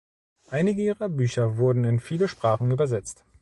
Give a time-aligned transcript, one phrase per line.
[0.49, 3.23] Einige ihrer Bücher wurden in viele Sprachen übersetzt.